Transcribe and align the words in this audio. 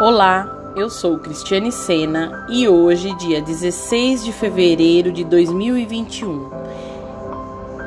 Olá, 0.00 0.72
eu 0.74 0.90
sou 0.90 1.20
Cristiane 1.20 1.70
Sena 1.70 2.46
e 2.50 2.68
hoje, 2.68 3.14
dia 3.14 3.40
16 3.40 4.24
de 4.24 4.32
fevereiro 4.32 5.12
de 5.12 5.22
2021, 5.22 6.50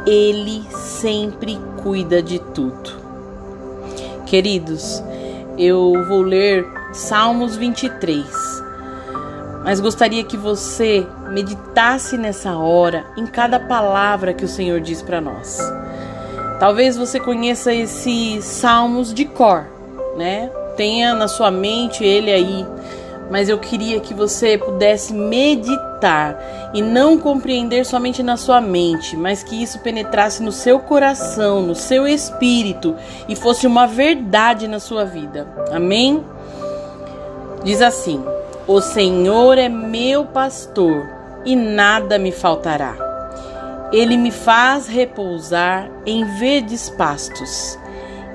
Ele 0.06 0.64
sempre 0.72 1.60
cuida 1.84 2.24
de 2.24 2.40
tudo. 2.40 2.92
Queridos, 4.26 5.04
eu 5.58 6.06
vou 6.08 6.22
ler 6.22 6.66
Salmos 6.94 7.58
23, 7.58 8.26
mas 9.66 9.82
gostaria 9.82 10.24
que 10.24 10.38
você 10.38 11.06
meditasse 11.30 12.18
nessa 12.18 12.56
hora 12.56 13.06
em 13.18 13.28
cada 13.28 13.60
palavra 13.60 14.34
que 14.34 14.46
o 14.46 14.50
Senhor 14.50 14.80
diz 14.80 15.02
para 15.02 15.20
nós. 15.20 15.60
Talvez 16.58 16.96
você 16.96 17.20
conheça 17.20 17.74
esses 17.74 18.46
salmos 18.46 19.14
de 19.14 19.26
cor, 19.26 19.66
né? 20.16 20.50
Tenha 20.78 21.16
na 21.16 21.28
sua 21.28 21.50
mente 21.50 22.06
ele 22.06 22.32
aí, 22.32 22.66
mas 23.30 23.50
eu 23.50 23.58
queria 23.58 24.00
que 24.00 24.14
você 24.14 24.58
pudesse 24.58 25.14
meditar 25.14 26.38
e 26.74 26.82
não 26.82 27.18
compreender 27.18 27.86
somente 27.86 28.22
na 28.22 28.38
sua 28.38 28.62
mente, 28.62 29.18
mas 29.18 29.44
que 29.44 29.62
isso 29.62 29.80
penetrasse 29.80 30.42
no 30.42 30.52
seu 30.52 30.80
coração, 30.80 31.62
no 31.62 31.76
seu 31.76 32.08
espírito 32.08 32.96
e 33.28 33.36
fosse 33.36 33.66
uma 33.66 33.88
verdade 33.88 34.68
na 34.68 34.80
sua 34.80 35.04
vida. 35.04 35.48
Amém? 35.72 36.24
Diz 37.64 37.82
assim: 37.82 38.24
O 38.68 38.80
Senhor 38.80 39.58
é 39.58 39.68
meu 39.68 40.26
pastor 40.26 41.10
e 41.44 41.56
nada 41.56 42.18
me 42.18 42.32
faltará. 42.32 42.96
Ele 43.92 44.16
me 44.16 44.32
faz 44.32 44.88
repousar 44.88 45.90
em 46.06 46.24
verdes 46.38 46.90
pastos 46.90 47.78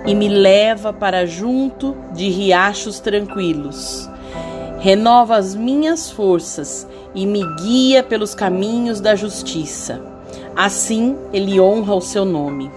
e 0.05 0.15
me 0.15 0.29
leva 0.29 0.93
para 0.93 1.27
junto 1.27 1.97
de 2.13 2.29
riachos 2.29 3.01
tranquilos. 3.01 4.09
Renova 4.79 5.37
as 5.37 5.55
minhas 5.55 6.11
forças 6.11 6.87
e 7.15 7.25
me 7.25 7.43
guia 7.57 8.03
pelos 8.03 8.35
caminhos 8.35 9.01
da 9.01 9.15
justiça. 9.15 10.01
Assim 10.57 11.17
ele 11.33 11.61
honra 11.61 11.95
o 11.95 12.01
seu 12.01 12.25
nome. 12.25 12.71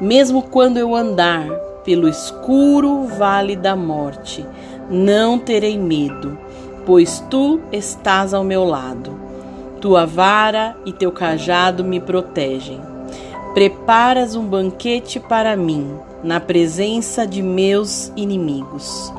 Mesmo 0.00 0.42
quando 0.42 0.76
eu 0.76 0.94
andar 0.94 1.48
pelo 1.84 2.08
escuro 2.08 3.04
vale 3.04 3.54
da 3.54 3.76
morte, 3.76 4.44
não 4.90 5.38
terei 5.38 5.78
medo, 5.78 6.36
pois 6.84 7.24
tu 7.30 7.60
estás 7.70 8.34
ao 8.34 8.42
meu 8.42 8.64
lado. 8.64 9.18
Tua 9.80 10.04
vara 10.04 10.76
e 10.84 10.92
teu 10.92 11.12
cajado 11.12 11.84
me 11.84 12.00
protegem. 12.00 12.89
Preparas 13.54 14.36
um 14.36 14.46
banquete 14.46 15.18
para 15.18 15.56
mim 15.56 15.98
na 16.22 16.38
presença 16.38 17.26
de 17.26 17.42
meus 17.42 18.12
inimigos. 18.14 19.12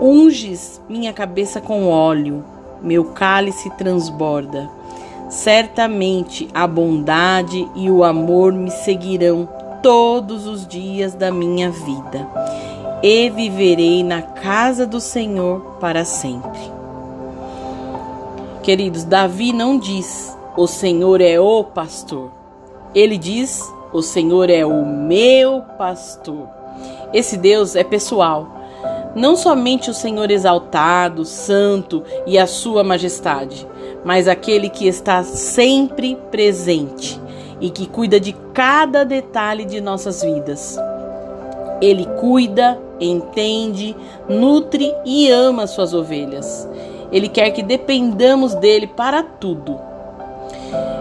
Unges 0.00 0.80
minha 0.88 1.12
cabeça 1.12 1.60
com 1.60 1.88
óleo, 1.88 2.44
meu 2.82 3.04
cálice 3.12 3.70
transborda. 3.70 4.68
Certamente 5.28 6.48
a 6.52 6.66
bondade 6.66 7.68
e 7.76 7.88
o 7.88 8.02
amor 8.02 8.52
me 8.52 8.72
seguirão 8.72 9.48
todos 9.80 10.48
os 10.48 10.66
dias 10.66 11.14
da 11.14 11.30
minha 11.30 11.70
vida, 11.70 12.28
e 13.02 13.30
viverei 13.30 14.02
na 14.02 14.20
casa 14.20 14.84
do 14.84 15.00
Senhor 15.00 15.76
para 15.80 16.04
sempre. 16.04 16.60
Queridos, 18.64 19.04
Davi 19.04 19.52
não 19.52 19.78
diz: 19.78 20.36
O 20.56 20.66
Senhor 20.66 21.20
é 21.20 21.38
o 21.38 21.62
pastor. 21.62 22.39
Ele 22.94 23.16
diz: 23.16 23.62
o 23.92 24.02
Senhor 24.02 24.50
é 24.50 24.64
o 24.64 24.84
meu 24.84 25.62
pastor. 25.76 26.48
Esse 27.12 27.36
Deus 27.36 27.74
é 27.74 27.84
pessoal. 27.84 28.60
Não 29.14 29.36
somente 29.36 29.90
o 29.90 29.94
Senhor 29.94 30.30
exaltado, 30.30 31.24
santo 31.24 32.04
e 32.26 32.38
a 32.38 32.46
sua 32.46 32.84
majestade, 32.84 33.66
mas 34.04 34.28
aquele 34.28 34.68
que 34.68 34.86
está 34.86 35.24
sempre 35.24 36.16
presente 36.30 37.20
e 37.60 37.70
que 37.70 37.86
cuida 37.86 38.20
de 38.20 38.32
cada 38.54 39.04
detalhe 39.04 39.64
de 39.64 39.80
nossas 39.80 40.22
vidas. 40.22 40.78
Ele 41.80 42.06
cuida, 42.20 42.80
entende, 43.00 43.96
nutre 44.28 44.94
e 45.04 45.28
ama 45.28 45.66
suas 45.66 45.92
ovelhas. 45.92 46.68
Ele 47.10 47.28
quer 47.28 47.50
que 47.50 47.62
dependamos 47.62 48.54
dele 48.54 48.86
para 48.86 49.22
tudo. 49.22 49.78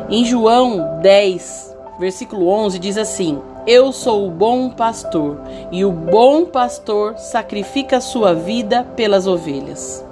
Em 0.10 0.26
João 0.26 1.00
10, 1.02 1.69
versículo 2.00 2.48
11 2.48 2.80
diz 2.80 2.98
assim: 2.98 3.40
Eu 3.68 3.92
sou 3.92 4.28
o 4.28 4.32
bom 4.32 4.70
pastor, 4.70 5.38
e 5.72 5.84
o 5.84 5.92
bom 5.92 6.46
pastor 6.46 7.18
sacrifica 7.18 7.98
a 7.98 8.02
sua 8.02 8.34
vida 8.34 8.84
pelas 8.96 9.28
ovelhas. 9.28 10.04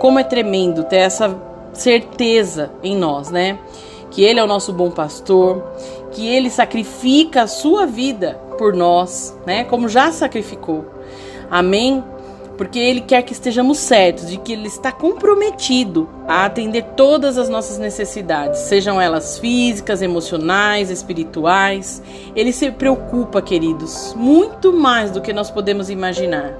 Como 0.00 0.18
é 0.18 0.24
tremendo 0.24 0.84
ter 0.84 0.96
essa 0.96 1.34
certeza 1.72 2.70
em 2.82 2.96
nós, 2.96 3.30
né? 3.30 3.58
Que 4.10 4.22
Ele 4.22 4.40
é 4.40 4.44
o 4.44 4.48
nosso 4.48 4.72
bom 4.72 4.90
pastor, 4.90 5.64
que 6.10 6.26
Ele 6.26 6.50
sacrifica 6.50 7.42
a 7.42 7.46
sua 7.46 7.86
vida 7.86 8.40
por 8.58 8.74
nós, 8.74 9.36
né? 9.46 9.64
Como 9.64 9.88
já 9.88 10.12
sacrificou. 10.12 10.84
Amém? 11.50 12.02
Porque 12.56 12.78
Ele 12.78 13.00
quer 13.00 13.22
que 13.22 13.32
estejamos 13.32 13.78
certos 13.78 14.28
de 14.28 14.36
que 14.36 14.52
Ele 14.52 14.68
está 14.68 14.92
comprometido 14.92 16.08
a 16.26 16.44
atender 16.44 16.82
todas 16.96 17.36
as 17.36 17.48
nossas 17.48 17.78
necessidades, 17.78 18.60
sejam 18.60 19.00
elas 19.00 19.38
físicas, 19.38 20.02
emocionais, 20.02 20.90
espirituais. 20.90 22.02
Ele 22.34 22.52
se 22.52 22.70
preocupa, 22.70 23.42
queridos, 23.42 24.14
muito 24.16 24.72
mais 24.72 25.10
do 25.10 25.20
que 25.20 25.32
nós 25.32 25.50
podemos 25.50 25.90
imaginar. 25.90 26.54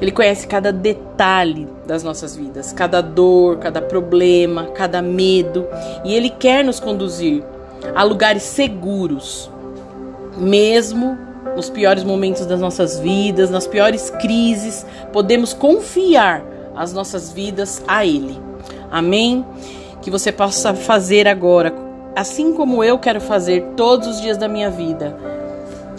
Ele 0.00 0.10
conhece 0.10 0.46
cada 0.46 0.72
detalhe 0.72 1.68
das 1.86 2.02
nossas 2.02 2.36
vidas, 2.36 2.72
cada 2.72 3.00
dor, 3.00 3.58
cada 3.58 3.80
problema, 3.80 4.66
cada 4.74 5.00
medo, 5.00 5.66
e 6.04 6.14
Ele 6.14 6.30
quer 6.30 6.64
nos 6.64 6.80
conduzir 6.80 7.42
a 7.94 8.02
lugares 8.02 8.42
seguros, 8.42 9.50
mesmo 10.36 11.16
nos 11.54 11.70
piores 11.70 12.04
momentos 12.04 12.46
das 12.46 12.60
nossas 12.60 12.98
vidas, 12.98 13.50
nas 13.50 13.66
piores 13.66 14.10
crises, 14.20 14.84
podemos 15.12 15.52
confiar 15.52 16.42
as 16.74 16.92
nossas 16.92 17.32
vidas 17.32 17.82
a 17.86 18.04
Ele. 18.04 18.38
Amém? 18.90 19.44
Que 20.02 20.10
você 20.10 20.32
possa 20.32 20.74
fazer 20.74 21.26
agora, 21.28 21.72
assim 22.14 22.52
como 22.52 22.82
eu 22.82 22.98
quero 22.98 23.20
fazer 23.20 23.64
todos 23.76 24.08
os 24.08 24.20
dias 24.20 24.36
da 24.36 24.48
minha 24.48 24.70
vida, 24.70 25.16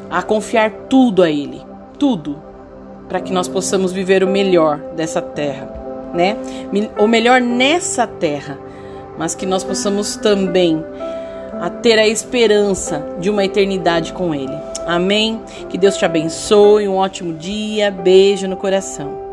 a 0.09 0.21
confiar 0.21 0.71
tudo 0.89 1.23
a 1.23 1.29
Ele, 1.29 1.61
tudo, 1.97 2.41
para 3.07 3.19
que 3.19 3.31
nós 3.31 3.47
possamos 3.47 3.91
viver 3.91 4.23
o 4.23 4.27
melhor 4.27 4.77
dessa 4.95 5.21
terra, 5.21 5.71
né? 6.13 6.37
O 6.99 7.07
melhor 7.07 7.39
nessa 7.41 8.05
terra, 8.05 8.57
mas 9.17 9.35
que 9.35 9.45
nós 9.45 9.63
possamos 9.63 10.15
também 10.15 10.83
a 11.59 11.69
ter 11.69 11.97
a 11.97 12.07
esperança 12.07 13.03
de 13.19 13.29
uma 13.29 13.45
eternidade 13.45 14.13
com 14.13 14.35
Ele. 14.35 14.74
Amém? 14.85 15.41
Que 15.69 15.77
Deus 15.77 15.97
te 15.97 16.05
abençoe, 16.05 16.87
um 16.87 16.95
ótimo 16.95 17.33
dia, 17.33 17.89
beijo 17.89 18.47
no 18.47 18.55
coração. 18.55 19.24